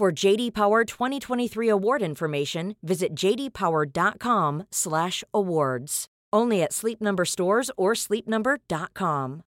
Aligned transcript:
For 0.00 0.26
JD 0.26 0.52
Power 0.52 0.86
2023 0.86 1.68
award 1.68 2.02
information, 2.02 2.74
visit 2.82 3.14
jdpower.com/awards. 3.14 6.06
Only 6.32 6.62
at 6.62 6.72
Sleep 6.72 7.02
Number 7.02 7.26
stores 7.26 7.70
or 7.76 7.94
sleepnumber.com. 7.94 9.42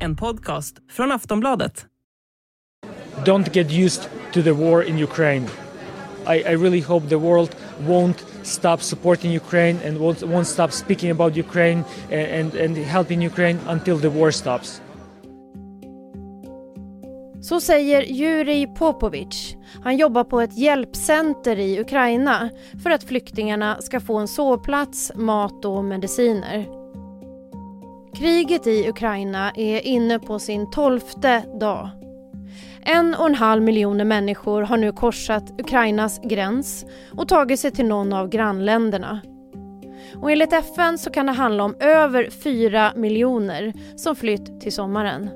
En 0.00 0.16
podcast 0.16 0.76
från 0.88 1.12
Aftonbladet. 1.12 1.86
Don't 3.24 3.52
get 3.52 3.70
used 3.70 4.08
to 4.32 4.42
the 4.42 4.52
war 4.52 4.82
in 4.82 4.98
Ukraine. 4.98 5.48
I, 6.26 6.42
I 6.42 6.52
really 6.52 6.80
hope 6.80 7.08
the 7.08 7.18
world 7.18 7.56
won't 7.86 8.24
stop 8.42 8.80
supporting 8.80 9.36
Ukraine 9.36 9.78
and 9.86 9.98
won't, 9.98 10.22
won't 10.22 10.46
stop 10.46 10.72
speaking 10.72 11.10
about 11.10 11.36
Ukraine 11.36 11.84
and, 12.10 12.26
and, 12.26 12.54
and 12.54 12.76
helping 12.76 13.22
Ukraine 13.22 13.58
until 13.68 14.00
the 14.00 14.08
war 14.08 14.30
stops. 14.30 14.82
Så 17.42 17.60
säger 17.60 18.02
Jurij 18.02 18.66
Popovic. 18.66 19.56
Han 19.82 19.96
jobbar 19.96 20.24
på 20.24 20.40
ett 20.40 20.58
hjälpcenter 20.58 21.58
i 21.58 21.80
Ukraina 21.80 22.50
för 22.82 22.90
att 22.90 23.04
flyktingarna 23.04 23.76
ska 23.80 24.00
få 24.00 24.18
en 24.18 24.28
sovplats, 24.28 25.12
mat 25.14 25.64
och 25.64 25.84
mediciner. 25.84 26.66
Kriget 28.14 28.66
i 28.66 28.88
Ukraina 28.88 29.50
är 29.50 29.80
inne 29.80 30.18
på 30.18 30.38
sin 30.38 30.70
tolfte 30.70 31.44
dag. 31.60 31.90
En 32.84 33.14
och 33.14 33.26
en 33.26 33.34
halv 33.34 33.62
miljoner 33.62 34.04
människor 34.04 34.62
har 34.62 34.76
nu 34.76 34.92
korsat 34.92 35.60
Ukrainas 35.60 36.20
gräns 36.24 36.86
och 37.16 37.28
tagit 37.28 37.60
sig 37.60 37.70
till 37.70 37.86
någon 37.86 38.12
av 38.12 38.28
grannländerna. 38.28 39.20
Och 40.16 40.30
enligt 40.30 40.52
FN 40.52 40.98
så 40.98 41.10
kan 41.10 41.26
det 41.26 41.32
handla 41.32 41.64
om 41.64 41.74
över 41.80 42.30
4 42.30 42.92
miljoner 42.96 43.72
som 43.96 44.16
flytt 44.16 44.60
till 44.60 44.72
sommaren. 44.72 45.30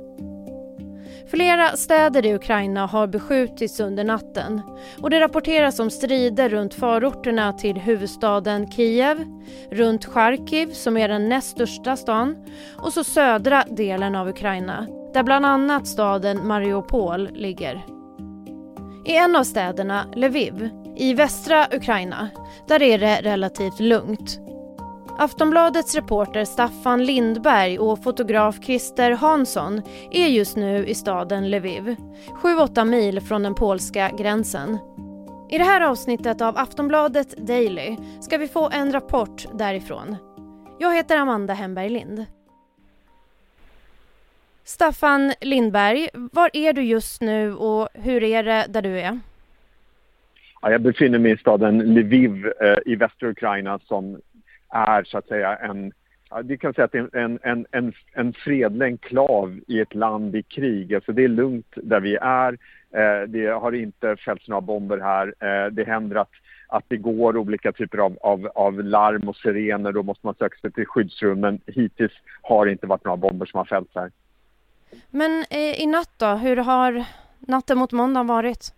Flera 1.30 1.77
städer 1.77 2.27
i 2.27 2.34
Ukraina 2.34 2.86
har 2.86 3.06
beskjutits 3.06 3.80
under 3.80 4.05
natten 4.05 4.61
och 5.00 5.11
det 5.11 5.20
rapporteras 5.20 5.78
om 5.78 5.91
strider 5.91 6.48
runt 6.48 6.74
förorterna 6.74 7.52
till 7.52 7.77
huvudstaden 7.77 8.70
Kiev, 8.70 9.24
runt 9.70 10.05
Charkiv 10.05 10.67
som 10.72 10.97
är 10.97 11.08
den 11.08 11.28
näst 11.28 11.50
största 11.50 11.97
stan 11.97 12.36
och 12.77 12.92
så 12.92 13.05
södra 13.05 13.64
delen 13.70 14.14
av 14.14 14.28
Ukraina 14.28 14.86
där 15.17 15.22
bland 15.22 15.47
annat 15.47 15.86
staden 15.86 16.47
Mariupol 16.47 17.28
ligger. 17.33 17.86
I 19.05 19.17
en 19.17 19.36
av 19.36 19.45
städerna, 19.45 20.05
Lviv, 20.14 20.70
i 20.97 21.14
västra 21.14 21.67
Ukraina, 21.73 22.28
där 22.69 22.83
är 22.83 22.98
det 22.98 23.20
relativt 23.23 23.81
lugnt. 23.81 24.41
Aftonbladets 25.19 25.95
reporter 25.95 26.45
Staffan 26.45 27.05
Lindberg 27.05 27.78
och 27.78 28.03
fotograf 28.03 28.56
Christer 28.62 29.11
Hansson 29.11 29.83
är 30.11 30.27
just 30.27 30.56
nu 30.56 30.86
i 30.86 30.95
staden 30.95 31.51
Lviv, 31.51 31.97
7-8 32.42 32.84
mil 32.84 33.20
från 33.20 33.42
den 33.42 33.55
polska 33.55 34.11
gränsen. 34.19 34.78
I 35.51 35.58
det 35.58 35.64
här 35.64 35.80
avsnittet 35.80 36.41
av 36.41 36.58
Aftonbladet 36.58 37.46
Daily 37.46 37.96
ska 38.20 38.39
vi 38.39 38.48
få 38.48 38.68
en 38.73 38.92
rapport 38.92 39.46
därifrån. 39.55 40.17
Jag 40.79 40.95
heter 40.95 41.17
Amanda 41.17 41.55
Hemberg 41.55 41.89
Lind. 41.89 42.27
Staffan 44.69 45.33
Lindberg, 45.41 46.09
var 46.33 46.51
är 46.53 46.73
du 46.73 46.83
just 46.83 47.21
nu 47.21 47.55
och 47.55 47.89
hur 47.95 48.23
är 48.23 48.43
det 48.43 48.67
där 48.69 48.83
du 48.83 49.01
är? 49.01 49.19
Ja, 50.63 50.71
jag 50.71 50.81
befinner 50.81 51.19
mig 51.19 51.33
i 51.33 51.37
staden 51.37 51.95
Lviv 51.95 52.47
eh, 52.47 52.79
i 52.87 52.97
västra 52.97 53.29
Ukraina 53.29 53.79
som 53.79 54.21
är 54.69 55.05
så 55.05 55.19
att 55.19 55.27
säga 55.27 55.57
en, 55.57 55.93
ja, 56.31 56.43
det 56.43 56.57
kan 56.57 56.75
säga 56.75 56.85
att 56.85 56.93
det 56.93 56.99
är 56.99 57.17
en, 57.17 57.39
en, 57.43 57.67
en, 57.71 57.93
en 58.13 58.33
fredlig 58.33 58.87
enklav 58.87 59.61
i 59.69 59.81
ett 59.81 59.95
land 59.95 60.37
i 60.37 60.43
krig. 60.43 60.95
Alltså 60.95 61.13
det 61.13 61.25
är 61.25 61.29
lugnt 61.29 61.75
där 61.77 62.01
vi 62.01 62.17
är. 62.17 62.53
Eh, 62.91 63.29
det 63.29 63.47
har 63.47 63.73
inte 63.73 64.17
fällts 64.17 64.48
några 64.48 64.61
bomber 64.61 64.98
här. 64.98 65.35
Eh, 65.41 65.71
det 65.73 65.85
händer 65.85 66.17
att, 66.17 66.33
att 66.69 66.85
det 66.89 66.97
går 66.97 67.37
olika 67.37 67.73
typer 67.73 67.98
av, 67.98 68.19
av, 68.21 68.51
av 68.55 68.85
larm 68.85 69.29
och 69.29 69.37
sirener. 69.37 69.93
Då 69.93 70.03
måste 70.03 70.27
man 70.27 70.35
söka 70.35 70.59
sig 70.59 70.73
till 70.73 70.87
skyddsrum. 70.87 71.41
Men 71.41 71.61
hittills 71.67 72.13
har 72.43 72.67
det 72.67 72.73
inte 72.73 72.87
varit 72.87 73.05
några 73.05 73.17
bomber 73.17 73.47
som 73.47 73.59
har 73.59 73.65
fällts 73.65 73.95
här. 73.95 74.11
Men 75.11 75.45
eh, 75.51 75.83
i 75.83 75.86
natt 75.86 76.11
då, 76.17 76.27
hur 76.27 76.57
har 76.57 77.05
natten 77.39 77.79
mot 77.79 77.92
måndag 77.92 78.23
varit? 78.23 78.73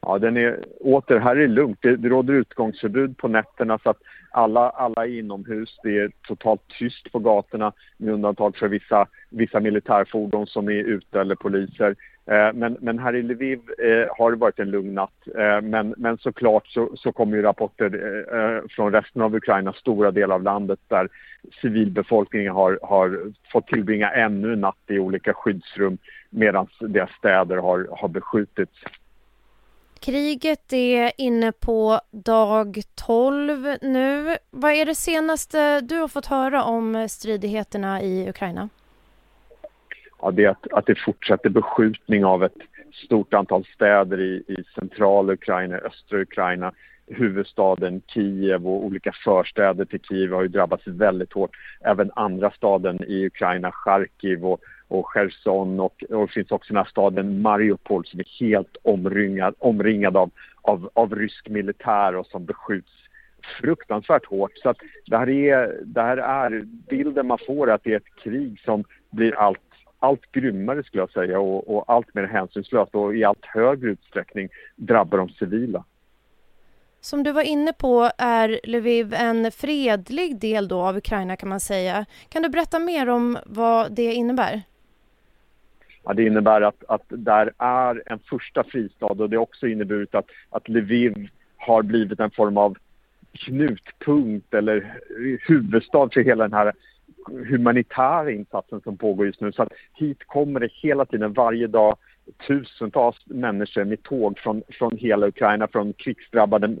Ja, 0.00 0.18
den 0.18 0.36
är 0.36 0.64
åter, 0.80 1.18
här 1.18 1.36
är 1.36 1.40
det 1.40 1.46
lugnt. 1.46 1.78
Det, 1.82 1.96
det 1.96 2.08
råder 2.08 2.34
utgångsförbud 2.34 3.16
på 3.16 3.28
nätterna 3.28 3.78
så 3.78 3.90
att 3.90 4.02
alla, 4.30 4.70
alla 4.70 5.06
är 5.06 5.18
inomhus. 5.18 5.78
Det 5.82 5.98
är 5.98 6.10
totalt 6.22 6.60
tyst 6.78 7.12
på 7.12 7.18
gatorna 7.18 7.72
med 7.96 8.14
undantag 8.14 8.56
för 8.56 8.68
vissa, 8.68 9.06
vissa 9.28 9.60
militärfordon 9.60 10.46
som 10.46 10.68
är 10.68 10.72
ute 10.72 11.20
eller 11.20 11.34
poliser. 11.34 11.96
Eh, 12.30 12.52
men, 12.54 12.76
men 12.80 12.98
här 12.98 13.16
i 13.16 13.22
Lviv 13.22 13.60
eh, 13.78 14.08
har 14.18 14.30
det 14.30 14.36
varit 14.36 14.58
en 14.58 14.70
lugn 14.70 14.94
natt. 14.94 15.28
Eh, 15.38 15.60
men, 15.60 15.94
men 15.96 16.18
såklart 16.18 16.66
så, 16.66 16.90
så 16.96 17.12
kommer 17.12 17.36
ju 17.36 17.42
rapporter 17.42 17.90
från 18.70 18.92
resten 18.92 19.22
av 19.22 19.34
Ukraina, 19.34 19.72
stora 19.72 20.10
delar 20.10 20.34
av 20.34 20.42
landet 20.42 20.78
där 20.88 21.08
civilbefolkningen 21.62 22.52
har, 22.52 22.78
har 22.82 23.32
fått 23.52 23.66
tillbringa 23.66 24.10
ännu 24.10 24.52
en 24.52 24.60
natt 24.60 24.76
i 24.86 24.98
olika 24.98 25.34
skyddsrum 25.34 25.98
medan 26.30 26.66
deras 26.80 27.10
städer 27.10 27.56
har, 27.56 27.88
har 27.90 28.08
beskjutits. 28.08 28.78
Kriget 30.00 30.72
är 30.72 31.12
inne 31.18 31.52
på 31.52 32.00
dag 32.10 32.82
12 32.94 33.76
nu. 33.82 34.36
Vad 34.50 34.72
är 34.72 34.86
det 34.86 34.94
senaste 34.94 35.80
du 35.80 35.96
har 35.96 36.08
fått 36.08 36.26
höra 36.26 36.64
om 36.64 37.08
stridigheterna 37.08 38.02
i 38.02 38.28
Ukraina? 38.28 38.68
Ja, 40.22 40.30
det 40.30 40.44
är 40.44 40.48
att, 40.48 40.72
att 40.72 40.86
det 40.86 40.98
fortsätter 40.98 41.50
beskjutning 41.50 42.24
av 42.24 42.44
ett 42.44 42.56
stort 42.92 43.34
antal 43.34 43.64
städer 43.74 44.20
i, 44.20 44.44
i 44.48 44.64
centrala 44.74 45.32
Ukraina, 45.32 45.76
östra 45.76 46.20
Ukraina. 46.20 46.72
Huvudstaden 47.06 48.02
Kiev 48.06 48.66
och 48.66 48.84
olika 48.84 49.12
förstäder 49.24 49.84
till 49.84 50.00
Kiev 50.00 50.32
har 50.32 50.42
ju 50.42 50.48
drabbats 50.48 50.86
väldigt 50.86 51.32
hårt. 51.32 51.50
Även 51.80 52.10
andra 52.16 52.50
staden 52.50 53.04
i 53.04 53.26
Ukraina, 53.26 53.72
Charkiv 53.72 54.46
och 54.46 54.60
och 54.90 55.06
Cherson 55.12 55.80
och, 55.80 56.04
och 56.10 56.26
det 56.26 56.32
finns 56.32 56.50
också 56.50 56.72
den 56.72 56.82
här 56.82 56.90
staden 56.90 57.42
Mariupol 57.42 58.06
som 58.06 58.20
är 58.20 58.40
helt 58.40 58.76
omringad, 58.82 59.54
omringad 59.58 60.16
av, 60.16 60.30
av, 60.62 60.90
av 60.94 61.14
rysk 61.14 61.48
militär 61.48 62.16
och 62.16 62.26
som 62.26 62.44
beskjuts 62.44 62.92
fruktansvärt 63.60 64.26
hårt. 64.26 64.52
Så 64.54 64.68
att 64.68 64.76
det 65.06 65.16
här 65.16 65.28
är, 65.28 65.80
det 65.84 66.02
här 66.02 66.16
är 66.16 66.62
bilden 66.88 67.26
man 67.26 67.38
får 67.46 67.70
att 67.70 67.84
det 67.84 67.92
är 67.92 67.96
ett 67.96 68.22
krig 68.22 68.60
som 68.64 68.84
blir 69.10 69.34
allt 69.38 69.69
allt 70.00 70.32
grymmare 70.32 70.82
skulle 70.82 71.02
jag 71.02 71.10
säga 71.10 71.40
och, 71.40 71.76
och 71.76 71.84
allt 71.86 72.14
mer 72.14 72.24
hänsynslöst 72.24 72.94
och 72.94 73.16
i 73.16 73.24
allt 73.24 73.44
högre 73.44 73.90
utsträckning 73.90 74.48
drabbar 74.76 75.18
de 75.18 75.28
civila. 75.28 75.84
Som 77.00 77.22
du 77.22 77.32
var 77.32 77.42
inne 77.42 77.72
på 77.72 78.10
är 78.18 78.60
Lviv 78.64 79.14
en 79.14 79.52
fredlig 79.52 80.40
del 80.40 80.68
då 80.68 80.82
av 80.82 80.96
Ukraina 80.96 81.36
kan 81.36 81.48
man 81.48 81.60
säga. 81.60 82.06
Kan 82.28 82.42
du 82.42 82.48
berätta 82.48 82.78
mer 82.78 83.08
om 83.08 83.38
vad 83.46 83.92
det 83.92 84.12
innebär? 84.12 84.62
Ja, 86.04 86.14
det 86.14 86.26
innebär 86.26 86.60
att, 86.60 86.84
att 86.88 87.04
där 87.08 87.52
är 87.58 88.02
en 88.06 88.18
första 88.18 88.64
fristad 88.64 89.06
och 89.06 89.30
det 89.30 89.36
har 89.36 89.42
också 89.42 89.66
inneburit 89.66 90.14
att, 90.14 90.26
att 90.50 90.68
Lviv 90.68 91.28
har 91.56 91.82
blivit 91.82 92.20
en 92.20 92.30
form 92.30 92.56
av 92.56 92.76
knutpunkt 93.32 94.54
eller 94.54 94.98
huvudstad 95.48 96.08
för 96.12 96.20
hela 96.20 96.44
den 96.44 96.52
här 96.52 96.72
humanitära 97.26 98.30
insatsen 98.30 98.80
som 98.80 98.96
pågår 98.96 99.26
just 99.26 99.40
nu. 99.40 99.52
Så 99.52 99.62
att 99.62 99.72
hit 99.94 100.18
kommer 100.26 100.60
det 100.60 100.72
hela 100.72 101.04
tiden, 101.04 101.32
varje 101.32 101.66
dag, 101.66 101.96
tusentals 102.46 103.16
människor 103.24 103.84
med 103.84 104.02
tåg 104.02 104.38
från, 104.38 104.62
från 104.68 104.96
hela 104.96 105.26
Ukraina, 105.26 105.68
från 105.68 105.92
krigsdrabbade 105.92 106.76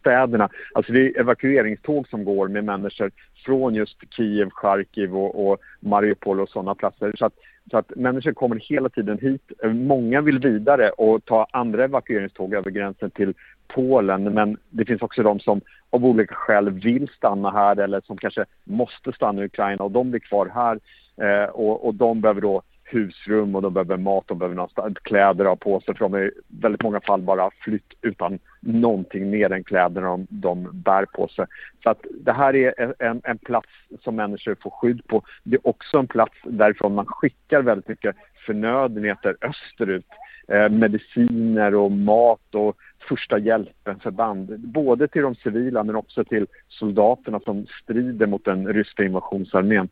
städerna. 0.00 0.48
Alltså 0.74 0.92
det 0.92 1.00
är 1.00 1.20
evakueringståg 1.20 2.08
som 2.08 2.24
går 2.24 2.48
med 2.48 2.64
människor 2.64 3.10
från 3.44 3.74
just 3.74 3.96
Kiev, 4.10 4.50
Charkiv 4.50 5.16
och, 5.16 5.50
och 5.50 5.60
Mariupol 5.80 6.40
och 6.40 6.48
sådana 6.48 6.74
platser. 6.74 7.14
Så 7.18 7.26
att, 7.26 7.34
så 7.70 7.78
att 7.78 7.92
människor 7.96 8.32
kommer 8.32 8.56
hela 8.56 8.88
tiden 8.88 9.18
hit. 9.18 9.52
Många 9.64 10.20
vill 10.20 10.38
vidare 10.38 10.90
och 10.90 11.24
ta 11.24 11.46
andra 11.50 11.84
evakueringståg 11.84 12.54
över 12.54 12.70
gränsen 12.70 13.10
till 13.10 13.34
Polen 13.74 14.22
men 14.22 14.56
det 14.70 14.84
finns 14.84 15.02
också 15.02 15.22
de 15.22 15.40
som 15.40 15.60
av 15.90 16.04
olika 16.04 16.34
skäl 16.34 16.70
vill 16.70 17.08
stanna 17.16 17.50
här 17.50 17.76
eller 17.76 18.00
som 18.00 18.16
kanske 18.16 18.44
måste 18.64 19.12
stanna 19.12 19.42
i 19.42 19.44
Ukraina 19.44 19.84
och 19.84 19.90
de 19.90 20.10
blir 20.10 20.20
kvar 20.20 20.50
här 20.54 20.78
eh, 21.26 21.50
och, 21.50 21.86
och 21.86 21.94
de 21.94 22.20
behöver 22.20 22.40
då 22.40 22.62
husrum 22.90 23.54
och 23.54 23.62
de 23.62 23.74
behöver 23.74 23.96
mat, 23.96 24.24
de 24.26 24.38
behöver 24.38 24.56
någonstans, 24.56 24.98
kläder 25.02 25.44
att 25.44 25.48
ha 25.48 25.56
på 25.56 25.80
sig 25.80 25.94
för 25.94 26.04
de 26.04 26.14
är 26.14 26.22
i 26.22 26.30
väldigt 26.48 26.82
många 26.82 27.00
fall 27.00 27.22
bara 27.22 27.50
flytt 27.60 27.94
utan 28.02 28.38
någonting 28.60 29.30
mer 29.30 29.52
än 29.52 29.64
kläderna 29.64 30.08
de, 30.08 30.26
de 30.30 30.68
bär 30.72 31.04
på 31.04 31.28
sig. 31.28 31.46
Så 31.82 31.90
att 31.90 32.04
det 32.20 32.32
här 32.32 32.56
är 32.56 32.94
en, 32.98 33.20
en 33.24 33.38
plats 33.38 33.68
som 34.02 34.16
människor 34.16 34.56
får 34.62 34.70
skydd 34.70 35.06
på. 35.06 35.22
Det 35.42 35.56
är 35.56 35.68
också 35.68 35.98
en 35.98 36.06
plats 36.06 36.34
därifrån 36.44 36.94
man 36.94 37.06
skickar 37.06 37.62
väldigt 37.62 37.88
mycket 37.88 38.16
förnödenheter 38.46 39.36
österut. 39.40 40.06
Eh, 40.48 40.68
mediciner 40.68 41.74
och 41.74 41.92
mat 41.92 42.54
och 42.54 42.76
första 43.08 43.38
hjälpen-förband. 43.38 44.58
Både 44.58 45.08
till 45.08 45.22
de 45.22 45.34
civila 45.34 45.84
men 45.84 45.96
också 45.96 46.24
till 46.24 46.46
soldaterna 46.68 47.40
som 47.40 47.66
strider 47.82 48.26
mot 48.26 48.44
den 48.44 48.68
ryska 48.72 49.04
invasionsarmén. 49.04 49.88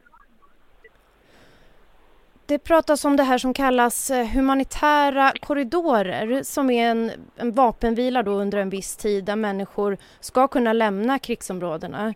Det 2.49 2.59
pratas 2.59 3.05
om 3.05 3.17
det 3.17 3.23
här 3.23 3.39
som 3.39 3.55
kallas 3.55 4.11
eh, 4.11 4.27
humanitära 4.27 5.33
korridorer 5.41 6.43
som 6.43 6.71
är 6.71 6.91
en, 6.91 7.11
en 7.37 7.53
vapenvila 7.53 8.23
då 8.23 8.31
under 8.31 8.59
en 8.59 8.71
viss 8.71 8.97
tid 8.97 9.25
där 9.25 9.37
människor 9.37 9.97
ska 10.21 10.49
kunna 10.49 10.73
lämna 10.73 11.19
krigsområdena. 11.19 12.15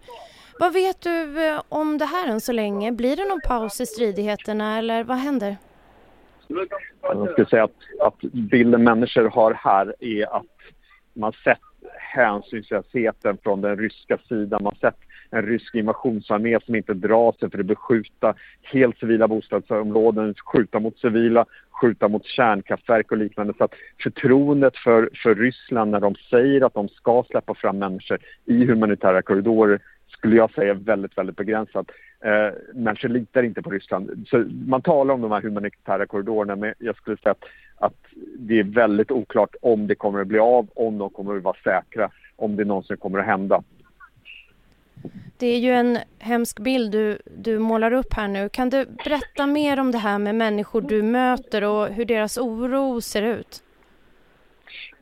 Vad 0.58 0.72
vet 0.72 1.00
du 1.00 1.46
eh, 1.46 1.62
om 1.68 1.98
det 1.98 2.04
här 2.04 2.28
än 2.28 2.40
så 2.40 2.52
länge? 2.52 2.92
Blir 2.92 3.16
det 3.16 3.24
någon 3.24 3.40
paus 3.40 3.80
i 3.80 3.86
stridigheterna 3.86 4.78
eller 4.78 5.04
vad 5.04 5.16
händer? 5.16 5.56
Jag 7.02 7.30
skulle 7.32 7.48
säga 7.48 7.64
att, 7.64 8.00
att 8.00 8.20
bilden 8.32 8.84
människor 8.84 9.24
har 9.24 9.54
här 9.54 9.94
är 10.00 10.36
att 10.36 10.56
man 11.12 11.32
sett 11.32 11.58
hänsynslösheten 11.98 13.38
från 13.42 13.60
den 13.60 13.76
ryska 13.76 14.18
sidan. 14.28 14.62
Man 14.62 14.76
sett 14.80 14.98
en 15.32 15.46
rysk 15.46 15.74
invasionsarmé 15.74 16.58
som 16.64 16.74
inte 16.74 16.94
drar 16.94 17.32
sig 17.32 17.50
för 17.50 17.58
att 17.58 17.66
beskjuta 17.66 18.34
helt 18.62 18.98
civila 18.98 19.28
bostadsområden, 19.28 20.34
skjuta 20.34 20.80
mot 20.80 20.98
civila, 20.98 21.46
skjuta 21.70 22.08
mot 22.08 22.26
kärnkraftverk 22.26 23.12
och 23.12 23.16
liknande. 23.18 23.54
Så 23.58 23.64
att 23.64 23.74
förtroendet 24.02 24.76
för, 24.76 25.10
för 25.22 25.34
Ryssland 25.34 25.90
när 25.90 26.00
de 26.00 26.14
säger 26.30 26.66
att 26.66 26.74
de 26.74 26.88
ska 26.88 27.24
släppa 27.30 27.54
fram 27.54 27.78
människor 27.78 28.18
i 28.44 28.64
humanitära 28.64 29.22
korridorer 29.22 29.80
skulle 30.08 30.36
jag 30.36 30.50
säga 30.50 30.70
är 30.70 30.74
väldigt, 30.74 31.18
väldigt 31.18 31.36
begränsat. 31.36 31.86
Eh, 32.24 32.54
människor 32.74 33.08
litar 33.08 33.42
inte 33.42 33.62
på 33.62 33.70
Ryssland. 33.70 34.26
Så 34.30 34.44
man 34.66 34.82
talar 34.82 35.14
om 35.14 35.20
de 35.20 35.32
här 35.32 35.42
humanitära 35.42 36.06
korridorerna 36.06 36.56
men 36.56 36.74
jag 36.78 36.96
skulle 36.96 37.16
säga 37.16 37.30
att, 37.30 37.44
att 37.76 37.96
det 38.38 38.58
är 38.58 38.64
väldigt 38.64 39.10
oklart 39.10 39.54
om 39.62 39.86
det 39.86 39.94
kommer 39.94 40.20
att 40.20 40.26
bli 40.26 40.38
av, 40.38 40.68
om 40.74 40.98
de 40.98 41.10
kommer 41.10 41.36
att 41.36 41.42
vara 41.42 41.56
säkra, 41.64 42.10
om 42.36 42.56
det 42.56 42.64
någonsin 42.64 42.96
kommer 42.96 43.18
att 43.18 43.26
hända. 43.26 43.62
Det 45.36 45.46
är 45.46 45.58
ju 45.58 45.70
en 45.70 45.98
hemsk 46.18 46.58
bild 46.60 46.92
du, 46.92 47.18
du 47.36 47.58
målar 47.58 47.92
upp 47.92 48.14
här 48.14 48.28
nu. 48.28 48.48
Kan 48.48 48.70
du 48.70 48.86
berätta 49.04 49.46
mer 49.46 49.80
om 49.80 49.92
det 49.92 49.98
här 49.98 50.18
med 50.18 50.34
människor 50.34 50.80
du 50.80 51.02
möter 51.02 51.64
och 51.64 51.88
hur 51.88 52.04
deras 52.04 52.38
oro 52.38 53.00
ser 53.00 53.22
ut? 53.22 53.62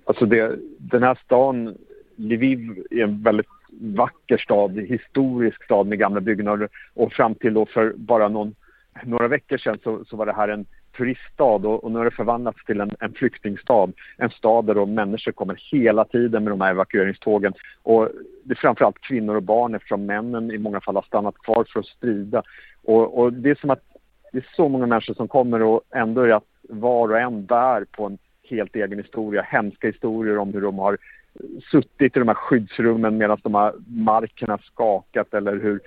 Alltså 0.04 0.26
det, 0.26 0.58
den 0.78 1.02
här 1.02 1.18
stan, 1.24 1.76
Lviv, 2.16 2.84
är 2.90 3.02
en 3.02 3.22
väldigt 3.22 3.46
vacker 3.80 4.38
stad, 4.38 4.78
historisk 4.78 5.64
stad 5.64 5.86
med 5.86 5.98
gamla 5.98 6.20
byggnader 6.20 6.68
och 6.94 7.12
fram 7.12 7.34
till 7.34 7.54
då 7.54 7.66
för 7.66 7.92
bara 7.96 8.28
någon, 8.28 8.54
några 9.04 9.28
veckor 9.28 9.58
sedan 9.58 9.78
så, 9.82 10.04
så 10.04 10.16
var 10.16 10.26
det 10.26 10.32
här 10.32 10.48
en 10.48 10.66
turiststad 11.00 11.68
och, 11.68 11.84
och 11.84 11.90
nu 11.90 11.98
har 11.98 12.04
det 12.04 12.10
förvandlats 12.10 12.64
till 12.64 12.80
en, 12.80 12.90
en 13.00 13.12
flyktingstad. 13.12 13.88
En 14.16 14.30
stad 14.30 14.66
där 14.66 14.86
människor 14.86 15.32
kommer 15.32 15.60
hela 15.72 16.04
tiden 16.04 16.44
med 16.44 16.52
de 16.52 16.60
här 16.60 16.70
evakueringstågen. 16.70 17.52
Och 17.82 18.08
det 18.44 18.52
är 18.52 18.56
framförallt 18.56 19.00
kvinnor 19.00 19.36
och 19.36 19.42
barn 19.42 19.74
eftersom 19.74 20.06
männen 20.06 20.50
i 20.50 20.58
många 20.58 20.80
fall 20.80 20.94
har 20.94 21.02
stannat 21.02 21.38
kvar 21.38 21.64
för 21.72 21.80
att 21.80 21.86
strida. 21.86 22.42
Och, 22.84 23.18
och 23.18 23.32
det 23.32 23.50
är 23.50 23.54
som 23.54 23.70
att 23.70 23.84
det 24.32 24.38
är 24.38 24.48
så 24.56 24.68
många 24.68 24.86
människor 24.86 25.14
som 25.14 25.28
kommer 25.28 25.62
och 25.62 25.80
ändå 25.94 26.20
är 26.20 26.28
det 26.28 26.36
att 26.36 26.44
var 26.62 27.08
och 27.08 27.20
en 27.20 27.46
bär 27.46 27.84
på 27.84 28.06
en 28.06 28.18
helt 28.50 28.76
egen 28.76 28.98
historia, 28.98 29.42
hemska 29.42 29.86
historier 29.86 30.38
om 30.38 30.52
hur 30.52 30.60
de 30.60 30.78
har 30.78 30.98
suttit 31.70 32.16
i 32.16 32.18
de 32.18 32.28
här 32.28 32.34
skyddsrummen 32.34 33.18
medan 33.18 33.38
de 33.42 33.54
här 33.54 33.72
markerna 33.86 34.58
skakat 34.58 35.34
eller 35.34 35.52
hur, 35.52 35.80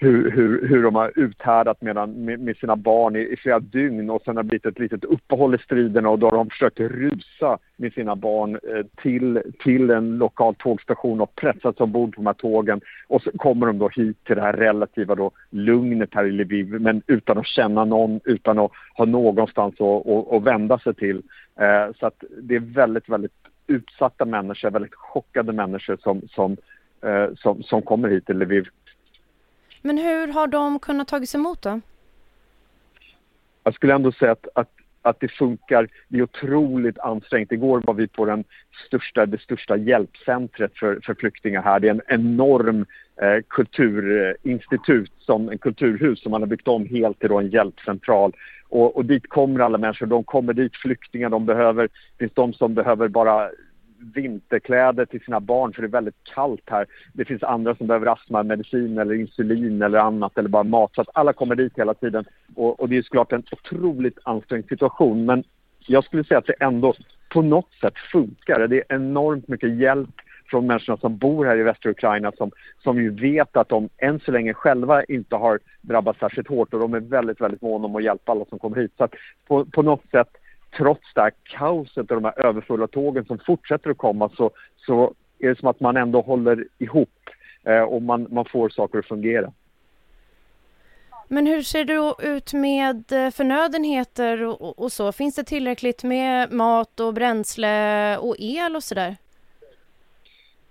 hur, 0.00 0.30
hur, 0.30 0.68
hur 0.68 0.82
de 0.82 0.94
har 0.94 1.12
uthärdat 1.16 1.82
medan, 1.82 2.24
med, 2.24 2.40
med 2.40 2.56
sina 2.56 2.76
barn 2.76 3.16
i, 3.16 3.18
i, 3.18 3.36
flera 3.36 3.60
dygn 3.60 4.10
och 4.10 4.22
sen 4.24 4.36
har 4.36 4.42
det 4.42 4.48
blivit 4.48 4.66
ett 4.66 4.78
litet 4.78 5.04
uppehåll 5.04 5.54
i 5.54 5.58
striderna 5.58 6.08
och 6.08 6.18
då 6.18 6.26
har 6.26 6.36
de 6.36 6.50
försökt 6.50 6.80
rusa 6.80 7.58
med 7.76 7.92
sina 7.92 8.16
barn 8.16 8.54
eh, 8.54 8.86
till, 9.02 9.42
till 9.64 9.90
en 9.90 10.18
lokal 10.18 10.54
tågstation 10.54 11.20
och 11.20 11.34
pressats 11.34 11.80
ombord 11.80 12.14
på 12.14 12.20
de 12.20 12.26
här 12.26 12.34
tågen 12.34 12.80
och 13.08 13.22
så 13.22 13.30
kommer 13.30 13.66
de 13.66 13.78
då 13.78 13.88
hit 13.88 14.24
till 14.24 14.36
det 14.36 14.42
här 14.42 14.52
relativa 14.52 15.14
då 15.14 15.30
lugnet 15.50 16.10
här 16.12 16.24
i 16.24 16.30
Lviv 16.30 16.80
men 16.80 17.02
utan 17.06 17.38
att 17.38 17.46
känna 17.46 17.84
någon, 17.84 18.20
utan 18.24 18.58
att 18.58 18.70
ha 18.96 19.04
någonstans 19.04 19.74
att, 19.80 20.06
att, 20.06 20.32
att 20.32 20.42
vända 20.42 20.78
sig 20.78 20.94
till. 20.94 21.22
Eh, 21.60 21.94
så 22.00 22.06
att 22.06 22.24
det 22.42 22.54
är 22.54 22.74
väldigt, 22.74 23.08
väldigt 23.08 23.32
utsatta 23.66 24.24
människor, 24.24 24.70
väldigt 24.70 24.94
chockade 24.94 25.52
människor 25.52 25.96
som, 26.02 26.22
som, 26.28 26.56
eh, 27.02 27.34
som, 27.36 27.62
som 27.62 27.82
kommer 27.82 28.08
hit 28.08 28.26
till 28.26 28.38
Lviv. 28.38 28.68
Men 29.88 29.98
hur 29.98 30.28
har 30.28 30.46
de 30.46 30.78
kunnat 30.78 31.08
tagits 31.08 31.34
emot 31.34 31.62
då? 31.62 31.80
Jag 33.64 33.74
skulle 33.74 33.94
ändå 33.94 34.12
säga 34.12 34.32
att, 34.32 34.48
att, 34.54 34.70
att 35.02 35.20
det 35.20 35.28
funkar. 35.28 35.88
Det 36.08 36.18
är 36.18 36.22
otroligt 36.22 36.98
ansträngt. 36.98 37.52
Igår 37.52 37.82
var 37.86 37.94
vi 37.94 38.08
på 38.08 38.24
den 38.24 38.44
största, 38.86 39.26
det 39.26 39.40
största 39.40 39.76
hjälpcentret 39.76 40.78
för, 40.78 41.00
för 41.04 41.14
flyktingar 41.14 41.62
här. 41.62 41.80
Det 41.80 41.88
är 41.88 41.90
en 41.90 42.00
enorm 42.06 42.86
eh, 43.22 43.42
kulturinstitut, 43.48 45.12
som, 45.18 45.48
en 45.48 45.58
kulturhus 45.58 46.22
som 46.22 46.30
man 46.30 46.42
har 46.42 46.46
byggt 46.46 46.68
om 46.68 46.86
helt 46.86 47.20
till 47.20 47.32
en 47.32 47.50
hjälpcentral. 47.50 48.32
Och, 48.68 48.96
och, 48.96 49.04
dit 49.04 49.28
kommer 49.28 49.60
alla 49.60 49.78
människor. 49.78 50.06
De 50.06 50.24
kommer 50.24 50.52
dit, 50.52 50.76
flyktingar, 50.76 51.28
de 51.28 51.46
behöver, 51.46 51.82
det 51.82 52.18
finns 52.18 52.32
de 52.34 52.52
som 52.52 52.74
behöver 52.74 53.08
bara 53.08 53.50
vinterkläder 54.14 55.04
till 55.04 55.20
sina 55.20 55.40
barn 55.40 55.72
för 55.72 55.82
det 55.82 55.88
är 55.88 55.90
väldigt 55.90 56.24
kallt 56.34 56.62
här. 56.66 56.86
Det 57.12 57.24
finns 57.24 57.42
andra 57.42 57.74
som 57.74 57.86
behöver 57.86 58.12
astmamedicin 58.12 58.98
eller 58.98 59.14
insulin 59.14 59.82
eller 59.82 59.98
annat 59.98 60.38
eller 60.38 60.48
bara 60.48 60.62
mat. 60.62 60.94
Så 60.94 61.00
att 61.00 61.08
alla 61.14 61.32
kommer 61.32 61.54
dit 61.54 61.72
hela 61.76 61.94
tiden. 61.94 62.24
Och, 62.54 62.80
och 62.80 62.88
det 62.88 62.96
är 62.96 63.02
såklart 63.02 63.32
en 63.32 63.42
otroligt 63.52 64.18
ansträngd 64.22 64.68
situation. 64.68 65.24
Men 65.24 65.44
jag 65.86 66.04
skulle 66.04 66.24
säga 66.24 66.38
att 66.38 66.46
det 66.46 66.52
ändå 66.60 66.94
på 67.28 67.42
något 67.42 67.72
sätt 67.80 67.98
funkar. 68.12 68.68
Det 68.68 68.76
är 68.76 68.94
enormt 68.96 69.48
mycket 69.48 69.76
hjälp 69.76 70.10
från 70.50 70.66
människorna 70.66 70.98
som 70.98 71.16
bor 71.16 71.44
här 71.44 71.56
i 71.56 71.62
västra 71.62 71.90
Ukraina 71.90 72.32
som, 72.32 72.50
som 72.82 73.02
ju 73.02 73.10
vet 73.10 73.56
att 73.56 73.68
de 73.68 73.88
än 73.98 74.20
så 74.20 74.32
länge 74.32 74.54
själva 74.54 75.04
inte 75.04 75.36
har 75.36 75.58
drabbats 75.80 76.18
särskilt 76.18 76.48
hårt 76.48 76.74
och 76.74 76.80
de 76.80 76.94
är 76.94 77.00
väldigt, 77.00 77.40
väldigt 77.40 77.62
måna 77.62 77.84
om 77.84 77.96
att 77.96 78.04
hjälpa 78.04 78.32
alla 78.32 78.44
som 78.44 78.58
kommer 78.58 78.76
hit. 78.76 78.92
Så 78.96 79.04
att 79.04 79.14
på, 79.48 79.64
på 79.64 79.82
något 79.82 80.10
sätt 80.10 80.28
trots 80.76 81.14
det 81.14 81.20
här 81.20 81.32
kaoset 81.42 82.10
och 82.10 82.20
de 82.20 82.24
här 82.24 82.46
överfulla 82.46 82.86
tågen 82.86 83.24
som 83.24 83.38
fortsätter 83.38 83.90
att 83.90 83.98
komma 83.98 84.30
så, 84.36 84.50
så 84.76 85.14
är 85.38 85.48
det 85.48 85.58
som 85.58 85.68
att 85.68 85.80
man 85.80 85.96
ändå 85.96 86.20
håller 86.20 86.64
ihop 86.78 87.30
eh, 87.64 87.82
och 87.82 88.02
man, 88.02 88.26
man 88.30 88.44
får 88.44 88.68
saker 88.68 88.98
att 88.98 89.06
fungera. 89.06 89.52
Men 91.28 91.46
hur 91.46 91.62
ser 91.62 91.84
det 91.84 92.28
ut 92.28 92.52
med 92.52 93.12
eh, 93.12 93.30
förnödenheter 93.30 94.42
och, 94.42 94.78
och, 94.78 94.92
så? 94.92 95.12
Finns 95.12 95.34
det 95.34 95.44
tillräckligt 95.44 96.04
med 96.04 96.52
mat 96.52 97.00
och 97.00 97.14
bränsle 97.14 98.16
och 98.18 98.36
el 98.38 98.76
och 98.76 98.82
sådär? 98.82 99.16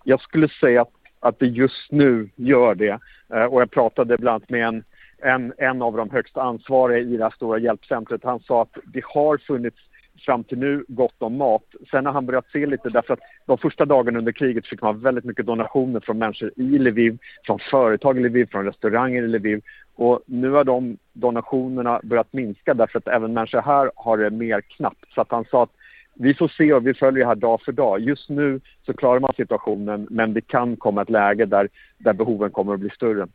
Jag 0.03 0.21
skulle 0.21 0.49
säga 0.49 0.81
att, 0.81 0.91
att 1.19 1.39
det 1.39 1.45
just 1.45 1.91
nu 1.91 2.29
gör 2.35 2.75
det. 2.75 2.99
Eh, 3.33 3.43
och 3.43 3.61
jag 3.61 3.71
pratade 3.71 4.17
bland 4.17 4.35
annat 4.35 4.49
med 4.49 4.67
en, 4.67 4.83
en, 5.17 5.53
en 5.57 5.81
av 5.81 5.97
de 5.97 6.09
högsta 6.09 6.41
ansvariga 6.41 6.99
i 6.99 7.17
det 7.17 7.23
här 7.23 7.33
stora 7.35 7.59
hjälpcentret. 7.59 8.23
Han 8.23 8.39
sa 8.39 8.61
att 8.61 8.77
det 8.83 9.03
har 9.05 9.37
funnits 9.37 9.77
fram 10.19 10.43
till 10.43 10.57
nu 10.57 10.85
gott 10.87 11.15
om 11.17 11.37
mat. 11.37 11.63
Sen 11.91 12.05
har 12.05 12.13
han 12.13 12.25
börjat 12.25 12.51
se 12.51 12.65
lite 12.65 12.89
därför 12.89 13.13
att 13.13 13.19
de 13.45 13.57
första 13.57 13.85
dagarna 13.85 14.19
under 14.19 14.31
kriget 14.31 14.67
fick 14.67 14.81
man 14.81 14.99
väldigt 14.99 15.23
mycket 15.23 15.45
donationer 15.45 15.99
från 15.99 16.17
människor 16.17 16.51
i 16.55 16.61
Lviv, 16.79 17.17
från 17.45 17.59
företag 17.59 18.17
i 18.17 18.21
Lviv, 18.21 18.47
från 18.51 18.65
restauranger 18.65 19.23
i 19.23 19.27
Lviv. 19.27 19.61
Och 19.95 20.21
nu 20.25 20.49
har 20.49 20.63
de 20.63 20.97
donationerna 21.13 21.99
börjat 22.03 22.33
minska 22.33 22.73
därför 22.73 22.99
att 22.99 23.07
även 23.07 23.33
människor 23.33 23.61
här 23.61 23.91
har 23.95 24.17
det 24.17 24.29
mer 24.29 24.61
knappt. 24.61 25.13
Så 25.15 25.21
att 25.21 25.31
han 25.31 25.45
sa 25.45 25.63
att 25.63 25.71
vi 26.13 26.33
får 26.33 26.47
se 26.47 26.73
och 26.73 26.87
vi 26.87 26.93
följer 26.93 27.23
det 27.23 27.27
här 27.27 27.35
dag 27.35 27.61
för 27.61 27.71
dag. 27.71 27.99
Just 27.99 28.29
nu 28.29 28.59
så 28.85 28.93
klarar 28.93 29.19
man 29.19 29.33
situationen 29.37 30.07
men 30.09 30.33
det 30.33 30.41
kan 30.41 30.75
komma 30.75 31.01
ett 31.01 31.09
läge 31.09 31.45
där, 31.45 31.69
där 31.97 32.13
behoven 32.13 32.51
kommer 32.51 32.73
att 32.73 32.79
bli 32.79 32.89
större. 32.89 33.27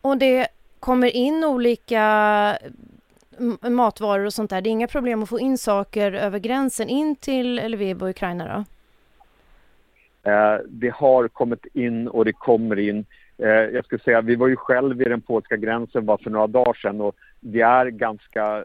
Och 0.00 0.18
det 0.18 0.46
kommer 0.80 1.16
in 1.16 1.44
olika 1.44 2.58
matvaror 3.62 4.24
och 4.24 4.32
sånt 4.32 4.50
där. 4.50 4.60
Det 4.60 4.68
är 4.68 4.72
inga 4.72 4.86
problem 4.86 5.22
att 5.22 5.28
få 5.28 5.40
in 5.40 5.58
saker 5.58 6.12
över 6.12 6.38
gränsen 6.38 6.88
in 6.88 7.16
till 7.16 7.54
Lviv 7.54 8.02
och 8.02 8.08
Ukraina 8.08 8.44
då? 8.56 8.64
Eh, 10.30 10.58
det 10.68 10.94
har 10.94 11.28
kommit 11.28 11.66
in 11.72 12.08
och 12.08 12.24
det 12.24 12.32
kommer 12.32 12.78
in. 12.78 13.04
Eh, 13.38 13.48
jag 13.48 13.84
skulle 13.84 14.02
säga, 14.02 14.20
vi 14.20 14.36
var 14.36 14.48
ju 14.48 14.56
själv 14.56 14.96
vid 14.96 15.10
den 15.10 15.20
polska 15.20 15.56
gränsen 15.56 16.06
bara 16.06 16.18
för 16.18 16.30
några 16.30 16.46
dagar 16.46 16.74
sedan 16.74 17.00
och 17.00 17.16
det 17.40 17.60
är 17.60 17.86
ganska 17.86 18.64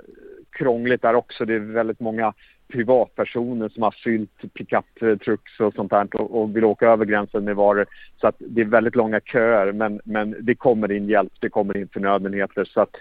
krångligt 0.50 1.02
där 1.02 1.14
också. 1.14 1.46
Det 1.46 1.54
är 1.54 1.60
väldigt 1.60 2.00
många 2.00 2.34
privatpersoner 2.68 3.70
som 3.70 3.84
har 3.84 3.96
fyllt 4.04 4.42
pickup-trucks 4.54 5.60
och 5.60 5.74
sånt 5.74 5.92
där 5.92 6.16
och, 6.16 6.42
och, 6.42 6.56
vill 6.56 6.66
åka 6.66 6.88
över 6.88 7.06
gränsen 7.06 7.44
med 7.44 7.56
varor. 7.56 7.86
Så 8.22 8.28
att 8.28 8.36
det 8.40 8.62
är 8.62 8.66
väldigt 8.66 8.96
långa 8.96 9.20
köer 9.20 9.72
men, 9.72 10.02
men 10.06 10.36
det 10.40 10.56
kommer 10.56 10.92
in 10.92 11.10
hjälp, 11.10 11.34
det 11.40 11.50
kommer 11.50 11.78
in 11.78 11.88
förnödenheter. 11.88 12.66
Så 12.66 12.82
att, 12.82 12.96
eh, 12.96 13.00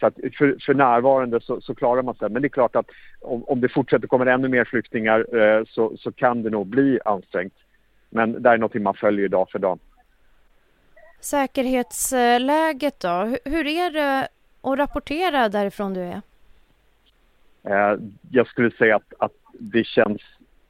så 0.00 0.06
att 0.06 0.14
för, 0.38 0.64
för 0.66 0.74
närvarande 0.74 1.40
så, 1.40 1.60
så, 1.60 1.74
klarar 1.74 2.02
man 2.02 2.14
sig. 2.14 2.30
Men 2.30 2.42
det 2.42 2.46
är 2.46 2.50
klart 2.50 2.76
att 2.76 2.86
om, 3.20 3.44
om 3.44 3.60
det 3.60 3.68
fortsätter 3.68 4.08
komma 4.08 4.32
ännu 4.32 4.48
mer 4.48 4.64
flyktingar 4.64 5.36
eh, 5.38 5.64
så, 5.68 5.96
så 5.96 6.12
kan 6.12 6.42
det 6.42 6.50
nog 6.50 6.66
bli 6.66 7.00
ansträngt. 7.04 7.54
Men 8.10 8.42
det 8.42 8.50
är 8.50 8.58
något 8.58 8.74
man 8.74 8.94
följer 8.94 9.28
dag 9.28 9.50
för 9.50 9.58
dag. 9.58 9.78
Säkerhetsläget 11.20 13.00
då? 13.00 13.36
Hur 13.44 13.66
är 13.66 13.90
det 13.90 14.28
att 14.62 14.78
rapportera 14.78 15.48
därifrån 15.48 15.94
du 15.94 16.00
är? 16.00 16.20
Eh, 17.62 17.98
jag 18.30 18.46
skulle 18.46 18.70
säga 18.70 18.96
att, 18.96 19.12
att 19.18 19.32
det 19.52 19.84
känns 19.84 20.22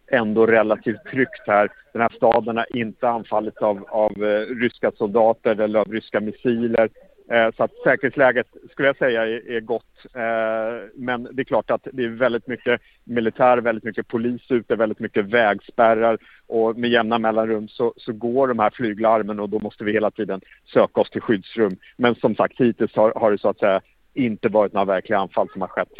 ändå 0.06 0.46
relativt 0.46 1.04
tryggt 1.10 1.42
här. 1.46 1.68
Den 1.92 2.02
här 2.02 2.12
staden 2.16 2.56
har 2.56 2.76
inte 2.76 3.08
anfallits 3.08 3.56
av, 3.56 3.84
av 3.88 4.24
eh, 4.24 4.40
ryska 4.40 4.90
soldater 4.90 5.60
eller 5.60 5.80
av 5.80 5.92
ryska 5.92 6.20
missiler. 6.20 6.88
Eh, 7.30 7.50
så 7.56 7.62
att 7.62 7.72
säkerhetsläget 7.84 8.46
skulle 8.70 8.88
jag 8.88 8.96
säga 8.96 9.26
är, 9.26 9.50
är 9.50 9.60
gott. 9.60 10.06
Eh, 10.14 10.88
men 10.94 11.28
det 11.32 11.42
är 11.42 11.44
klart 11.44 11.70
att 11.70 11.86
det 11.92 12.04
är 12.04 12.08
väldigt 12.08 12.46
mycket 12.46 12.80
militär, 13.04 13.58
väldigt 13.58 13.84
mycket 13.84 14.08
polis 14.08 14.50
ute, 14.50 14.76
väldigt 14.76 14.98
mycket 14.98 15.24
vägspärrar 15.24 16.18
och 16.46 16.78
med 16.78 16.90
jämna 16.90 17.18
mellanrum 17.18 17.68
så, 17.68 17.94
så 17.96 18.12
går 18.12 18.48
de 18.48 18.58
här 18.58 18.70
flyglarmen 18.70 19.40
och 19.40 19.48
då 19.48 19.58
måste 19.58 19.84
vi 19.84 19.92
hela 19.92 20.10
tiden 20.10 20.40
söka 20.72 21.00
oss 21.00 21.10
till 21.10 21.20
skyddsrum. 21.20 21.76
Men 21.96 22.14
som 22.14 22.34
sagt 22.34 22.60
hittills 22.60 22.96
har, 22.96 23.12
har 23.16 23.30
det 23.30 23.38
så 23.38 23.48
att 23.48 23.58
säga 23.58 23.80
inte 24.14 24.48
varit 24.48 24.72
några 24.72 24.84
verkliga 24.84 25.18
anfall 25.18 25.48
som 25.52 25.60
har 25.60 25.68
skett. 25.68 25.92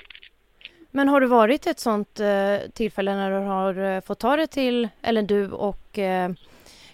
Men 0.91 1.09
har 1.09 1.21
det 1.21 1.27
varit 1.27 1.67
ett 1.67 1.79
sånt 1.79 2.21
eh, 2.21 2.71
tillfälle 2.73 3.15
när 3.15 3.31
du 3.31 3.47
har 3.47 3.75
eh, 3.75 4.01
fått 4.01 4.19
ta 4.19 4.37
det 4.37 4.47
till, 4.47 4.89
eller 5.03 5.23
du 5.23 5.51
och 5.51 5.99
eh, 5.99 6.31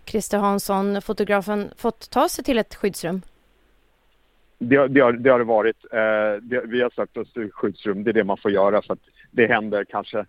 Christer 0.04 0.38
Hansson, 0.38 1.02
fotografen, 1.02 1.70
fått 1.76 2.10
ta 2.10 2.28
sig 2.28 2.44
till 2.44 2.58
ett 2.58 2.74
skyddsrum? 2.74 3.22
Det, 4.58 4.88
det, 4.88 5.00
har, 5.00 5.12
det 5.12 5.30
har 5.30 5.38
det 5.38 5.44
varit. 5.44 5.76
Eh, 5.92 6.42
det, 6.42 6.60
vi 6.64 6.82
har 6.82 6.90
sökt 6.90 7.16
oss 7.16 7.32
till 7.32 7.52
skyddsrum. 7.52 8.04
Det 8.04 8.10
är 8.10 8.12
det 8.12 8.24
man 8.24 8.36
får 8.36 8.50
göra. 8.50 8.82
För 8.82 8.92
att 8.92 8.98
det 9.30 9.46
händer 9.46 9.84
kanske, 9.84 10.26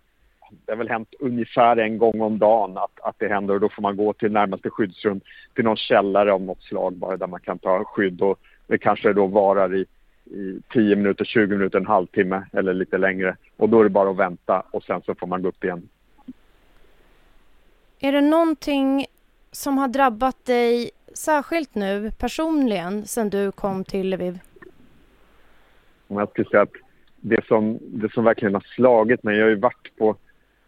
det 0.50 0.72
har 0.72 0.76
väl 0.76 0.88
hänt 0.88 1.14
ungefär 1.18 1.76
en 1.76 1.98
gång 1.98 2.20
om 2.20 2.38
dagen 2.38 2.78
att, 2.78 3.00
att 3.02 3.18
det 3.18 3.28
händer 3.28 3.54
och 3.54 3.60
då 3.60 3.68
får 3.68 3.82
man 3.82 3.96
gå 3.96 4.12
till 4.12 4.32
närmaste 4.32 4.70
skyddsrum, 4.70 5.20
till 5.54 5.64
någon 5.64 5.76
källare 5.76 6.32
av 6.32 6.42
något 6.42 6.62
slag 6.62 6.92
bara 6.92 7.16
där 7.16 7.26
man 7.26 7.40
kan 7.40 7.58
ta 7.58 7.84
skydd 7.84 8.22
och 8.22 8.38
det 8.66 8.78
kanske 8.78 9.12
då 9.12 9.26
varar 9.26 9.74
i 9.74 9.86
i 10.30 10.60
10 10.72 10.96
minuter, 10.96 11.24
20 11.24 11.56
minuter, 11.56 11.78
en 11.78 11.86
halvtimme 11.86 12.44
eller 12.52 12.74
lite 12.74 12.98
längre. 12.98 13.36
Och 13.56 13.68
då 13.68 13.80
är 13.80 13.84
det 13.84 13.90
bara 13.90 14.10
att 14.10 14.16
vänta 14.16 14.62
och 14.70 14.82
sen 14.82 15.02
så 15.02 15.14
får 15.14 15.26
man 15.26 15.42
gå 15.42 15.48
upp 15.48 15.64
igen. 15.64 15.88
Är 17.98 18.12
det 18.12 18.20
någonting 18.20 19.06
som 19.52 19.78
har 19.78 19.88
drabbat 19.88 20.44
dig 20.44 20.90
särskilt 21.14 21.74
nu 21.74 22.10
personligen 22.18 23.06
sen 23.06 23.30
du 23.30 23.52
kom 23.52 23.84
till 23.84 24.10
Lviv? 24.10 24.38
Om 26.08 26.18
jag 26.18 26.30
skulle 26.30 26.48
säga 26.48 26.62
att 26.62 26.72
det 27.20 27.46
som, 27.46 27.78
det 27.80 28.12
som 28.12 28.24
verkligen 28.24 28.54
har 28.54 28.66
slagit 28.74 29.22
mig, 29.22 29.36
jag 29.36 29.44
har 29.44 29.50
ju 29.50 29.56
varit 29.56 29.96
på 29.98 30.16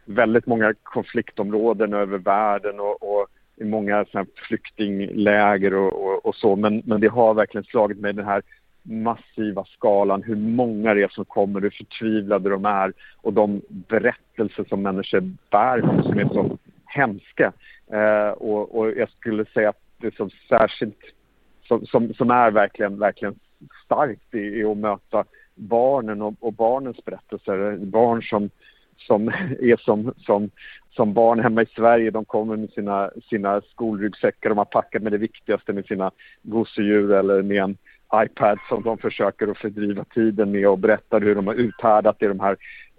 väldigt 0.05 0.47
många 0.47 0.75
konfliktområden 0.83 1.95
över 1.95 2.19
världen 2.19 2.81
och, 2.81 3.03
och 3.03 3.27
i 3.57 3.65
många 3.65 4.05
flyktingläger 4.49 5.75
och, 5.75 5.93
och, 5.93 6.27
och, 6.27 6.35
så, 6.35 6.57
men, 6.57 6.83
men 6.85 7.01
det 7.01 7.09
har 7.09 7.35
verkligen 7.35 7.65
slagit 7.65 8.01
mig 8.01 8.13
den 8.13 8.25
här 8.25 8.43
massiva 8.83 9.65
skalan, 9.65 10.23
hur 10.23 10.37
många 10.37 10.95
det 10.95 11.03
är 11.03 11.09
som 11.09 11.25
kommer, 11.25 11.61
hur 11.61 11.71
förtvivlade 11.71 12.51
de 12.51 12.65
är 12.65 12.93
och 13.17 13.33
de 13.33 13.63
berättelser 13.69 14.65
som 14.69 14.83
människor 14.83 15.21
bär 15.51 15.81
på 15.81 16.03
som 16.03 16.19
är 16.19 16.29
så 16.29 16.59
hemska. 16.87 17.53
Eh, 17.93 18.31
och, 18.31 18.79
och, 18.79 18.91
jag 18.97 19.11
skulle 19.11 19.45
säga 19.45 19.69
att 19.69 19.83
det 19.99 20.15
som 20.15 20.31
särskilt, 20.49 20.99
som, 21.69 21.87
som, 21.87 22.15
som 22.15 22.31
är 22.31 22.51
verkligen, 22.51 22.99
verkligen 22.99 23.39
starkt 23.85 24.35
är, 24.35 24.57
i 24.57 24.65
att 24.65 24.77
möta 24.77 25.25
barnen 25.55 26.23
och, 26.23 26.35
och, 26.41 26.53
barnens 26.53 27.05
berättelser. 27.05 27.77
Barn 27.77 28.23
som, 28.23 28.51
som 28.97 29.29
är 29.61 29.77
som, 29.77 30.15
som, 30.19 30.51
som 30.91 31.15
barn 31.15 31.41
hemma 31.41 31.63
i 31.63 31.67
Sverige. 31.67 32.11
De 32.11 32.25
kommer 32.25 32.57
med 32.57 32.71
sina, 32.71 33.11
sina 33.31 33.61
skolryggsäckar. 33.61 34.49
De 34.49 34.59
har 34.59 34.65
packat 34.65 35.03
med 35.03 35.13
det 35.13 35.19
viktigaste 35.19 35.73
med 35.73 35.87
sina 35.87 36.11
gosedjur 36.43 37.13
eller 37.13 37.43
med 37.43 37.63
en 37.63 37.77
iPad 38.15 38.59
som 38.69 38.83
de 38.83 38.99
försöker 38.99 39.49
att 39.49 39.59
fördriva 39.59 40.05
tiden 40.05 40.51
med 40.51 40.69
och 40.69 40.79
berättar 40.79 41.21
hur 41.21 41.35
de 41.35 41.47
har 41.47 41.55
uthärdat 41.55 42.23
i 42.23 42.27
de 42.27 42.41
här 42.41 42.57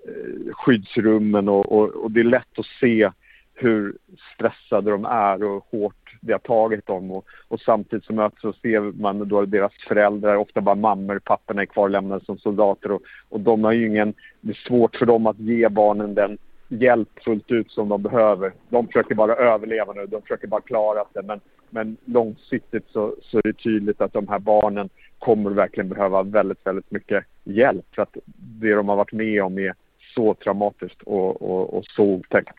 eh, 0.08 0.54
skyddsrummen 0.54 1.50
och, 1.50 1.72
och, 1.72 1.90
och, 1.90 2.12
det 2.12 2.20
är 2.20 2.24
lätt 2.24 2.60
att 2.60 2.66
se 2.80 3.12
hur 3.54 3.98
stressade 4.36 4.92
de 4.92 5.06
är 5.06 5.44
och 5.44 5.66
hårt 5.72 6.09
det 6.20 6.32
har 6.32 6.40
tagit 6.40 6.86
dem 6.86 7.12
och, 7.12 7.26
och 7.48 7.60
samtidigt 7.60 8.06
så 8.06 8.14
möts 8.14 8.42
så 8.42 8.54
ser 8.54 9.02
man 9.02 9.28
då 9.28 9.46
deras 9.46 9.74
föräldrar, 9.88 10.36
ofta 10.36 10.62
bara 10.62 10.76
mammor, 10.76 11.20
papporna 11.20 11.62
är 11.62 11.66
kvarlämnade 11.66 12.26
som 12.26 12.38
soldater 12.38 12.92
och, 12.92 13.02
och 13.30 13.40
de 13.40 13.64
har 13.64 13.72
ju 13.72 13.88
ingen, 13.88 14.14
det 14.42 14.52
är 14.52 14.68
svårt 14.68 14.96
för 14.96 15.06
dem 15.06 15.28
att 15.28 15.40
ge 15.40 15.70
barnen 15.70 16.14
den 16.14 16.38
hjälp 16.68 17.10
fullt 17.24 17.52
ut 17.52 17.72
som 17.72 17.90
de 17.90 18.04
behöver. 18.04 18.54
De 18.70 18.88
försöker 18.88 19.16
bara 19.16 19.36
överleva 19.36 19.94
nu, 19.94 20.06
de 20.06 20.22
försöker 20.22 20.48
bara 20.48 20.62
klara 20.62 21.04
sig 21.14 21.24
men 21.24 21.40
men 21.70 21.98
långsiktigt 22.06 22.86
så, 22.90 23.16
så 23.22 23.38
är 23.38 23.42
det 23.44 23.54
tydligt 23.54 24.02
att 24.02 24.14
de 24.14 24.28
här 24.28 24.40
barnen 24.40 24.90
kommer 25.20 25.50
verkligen 25.50 25.90
behöva 25.90 26.24
väldigt, 26.24 26.68
väldigt 26.68 26.92
mycket 26.92 27.26
hjälp 27.44 27.86
för 27.96 28.02
att 28.02 28.18
det 28.36 28.74
de 28.74 28.90
har 28.90 28.96
varit 28.96 29.12
med 29.12 29.44
om 29.44 29.60
är 29.60 29.74
så 30.16 30.34
traumatiskt 30.34 31.02
och, 31.02 31.42
och, 31.42 31.78
och 31.78 31.86
så 31.86 32.04
otäckt. 32.04 32.56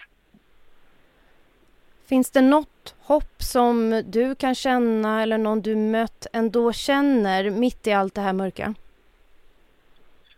Finns 2.10 2.30
det 2.30 2.40
något 2.40 2.94
hopp 3.00 3.42
som 3.42 4.02
du 4.06 4.34
kan 4.34 4.54
känna 4.54 5.22
eller 5.22 5.38
någon 5.38 5.60
du 5.60 5.76
mött 5.76 6.26
ändå 6.32 6.72
känner 6.72 7.50
mitt 7.50 7.86
i 7.86 7.92
allt 7.92 8.14
det 8.14 8.20
här 8.20 8.32
mörka? 8.32 8.74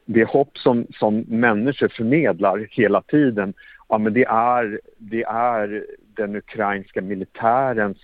Det 0.05 0.25
hopp 0.25 0.59
som, 0.59 0.87
som 0.95 1.25
människor 1.29 1.89
förmedlar 1.89 2.69
hela 2.71 3.03
tiden, 3.03 3.55
ja 3.89 3.99
men 3.99 4.13
det 4.13 4.25
är, 4.25 4.81
det 4.99 5.23
är 5.23 5.87
den 5.99 6.37
ukrainska 6.37 7.01
militärens 7.01 7.99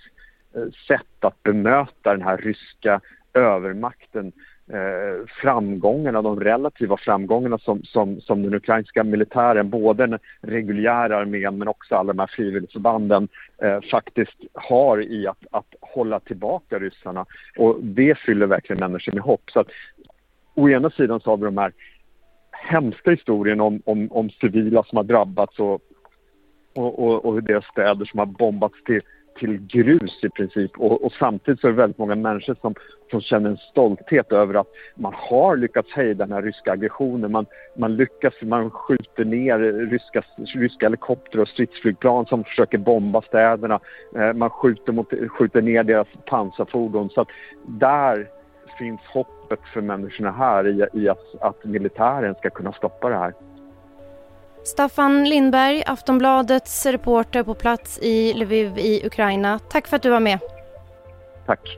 eh, 0.55 0.71
sätt 0.87 1.19
att 1.19 1.43
bemöta 1.43 2.11
den 2.11 2.21
här 2.21 2.37
ryska 2.37 3.01
övermakten 3.33 4.31
eh, 4.69 5.25
framgångarna, 5.41 6.21
de 6.21 6.39
relativa 6.39 6.97
framgångarna 6.97 7.57
som, 7.57 7.83
som, 7.83 8.21
som 8.21 8.43
den 8.43 8.53
ukrainska 8.53 9.03
militären, 9.03 9.69
både 9.69 10.07
den 10.07 10.19
reguljära 10.41 11.17
armén 11.17 11.57
men 11.57 11.67
också 11.67 11.95
alla 11.95 12.13
de 12.13 12.19
här 12.19 12.27
frivilligförbanden 12.27 13.27
eh, 13.61 13.81
faktiskt 13.91 14.37
har 14.53 15.01
i 15.01 15.27
att, 15.27 15.45
att 15.51 15.75
hålla 15.81 16.19
tillbaka 16.19 16.79
ryssarna. 16.79 17.25
Och 17.57 17.83
det 17.83 18.17
fyller 18.17 18.45
verkligen 18.45 18.79
människor 18.79 19.13
med 19.13 19.23
hopp. 19.23 19.51
Så 19.51 19.59
att, 19.59 19.67
å 20.55 20.69
ena 20.69 20.89
sidan 20.89 21.19
så 21.19 21.29
har 21.29 21.37
vi 21.37 21.45
de 21.45 21.57
här 21.57 21.73
hemska 22.51 23.11
historien 23.11 23.61
om, 23.61 23.81
om, 23.85 24.11
om 24.11 24.29
civila 24.29 24.83
som 24.83 24.97
har 24.97 25.03
drabbats 25.03 25.59
och, 25.59 25.81
och, 26.75 26.99
och, 26.99 27.25
och 27.25 27.43
deras 27.43 27.65
städer 27.65 28.05
som 28.05 28.19
har 28.19 28.25
bombats 28.25 28.83
till 28.83 29.01
till 29.39 29.67
grus 29.67 30.23
i 30.23 30.29
princip 30.29 30.71
och, 30.77 31.05
och, 31.05 31.11
samtidigt 31.11 31.61
så 31.61 31.67
är 31.67 31.71
det 31.71 31.77
väldigt 31.77 31.97
många 31.97 32.15
människor 32.15 32.55
som, 32.61 32.75
som 33.11 33.21
känner 33.21 33.49
en 33.49 33.57
stolthet 33.57 34.31
över 34.31 34.53
att 34.53 34.67
man 34.95 35.13
har 35.15 35.57
lyckats 35.57 35.91
hejda 35.91 36.25
den 36.25 36.33
här 36.33 36.41
ryska 36.41 36.71
aggressionen. 36.71 37.31
Man, 37.31 37.45
man 37.77 37.95
lyckas, 37.95 38.33
man 38.41 38.71
skjuter 38.71 39.25
ner 39.25 39.59
ryska, 39.89 40.23
ryska 40.37 40.85
helikoptrar 40.85 41.41
och 41.41 41.47
stridsflygplan 41.47 42.25
som 42.25 42.43
försöker 42.43 42.77
bomba 42.77 43.21
städerna. 43.21 43.79
Eh, 44.15 44.33
man 44.33 44.49
skjuter, 44.49 44.93
mot, 44.93 45.13
skjuter 45.29 45.61
ner 45.61 45.83
deras 45.83 46.07
pansarfordon. 46.25 47.09
Så 47.09 47.21
att 47.21 47.27
där 47.67 48.27
finns 48.79 49.01
hoppet 49.01 49.59
för 49.73 49.81
människorna 49.81 50.31
här 50.31 50.67
i, 50.67 50.87
i 50.93 51.09
att, 51.09 51.41
att 51.41 51.65
militären 51.65 52.35
ska 52.35 52.49
kunna 52.49 52.71
stoppa 52.73 53.09
det 53.09 53.17
här. 53.17 53.33
Staffan 54.63 55.29
Lindberg, 55.29 55.83
Aftonbladets 55.85 56.85
reporter 56.85 57.43
på 57.43 57.53
plats 57.53 57.99
i 58.01 58.33
Lviv 58.33 58.77
i 58.77 59.05
Ukraina. 59.05 59.59
Tack 59.59 59.87
för 59.87 59.95
att 59.95 60.03
du 60.03 60.09
var 60.09 60.19
med. 60.19 60.39
Tack. 61.45 61.77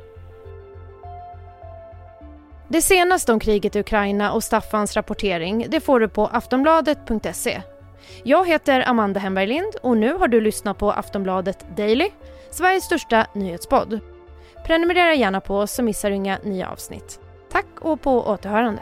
Det 2.68 2.82
senaste 2.82 3.34
om 3.34 3.40
kriget 3.40 3.76
i 3.76 3.80
Ukraina 3.80 4.32
och 4.32 4.44
Staffans 4.44 4.96
rapportering 4.96 5.66
det 5.70 5.80
får 5.80 6.00
du 6.00 6.08
på 6.08 6.28
aftonbladet.se. 6.28 7.62
Jag 8.24 8.48
heter 8.48 8.90
Amanda 8.90 9.20
Hemberg 9.20 9.48
Lind 9.48 9.76
och 9.82 9.98
nu 9.98 10.14
har 10.14 10.28
du 10.28 10.42
lyssnat 10.42 10.78
på 10.78 10.92
Aftonbladet 10.92 11.66
Daily, 11.78 12.10
Sveriges 12.50 12.84
största 12.84 13.28
nyhetspodd. 13.34 14.00
Prenumerera 14.66 15.14
gärna 15.14 15.42
på 15.42 15.58
oss 15.58 15.72
så 15.72 15.84
missar 15.84 16.10
du 16.10 16.16
inga 16.16 16.38
nya 16.44 16.70
avsnitt. 16.70 17.20
Tack 17.52 17.66
och 17.82 18.02
på 18.02 18.28
återhörande. 18.28 18.82